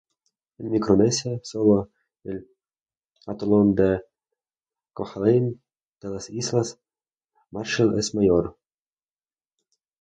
En 0.57 0.71
Micronesia, 0.71 1.39
sólo 1.43 1.91
el 2.23 2.49
atolón 3.27 3.75
de 3.75 4.01
Kwajalein 4.95 5.61
de 6.01 6.09
las 6.09 6.31
islas 6.31 6.79
Marshall 7.51 7.99
es 7.99 8.15
mayor. 8.15 8.57